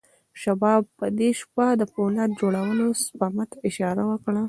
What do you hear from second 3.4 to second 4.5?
ته اشاره وکړه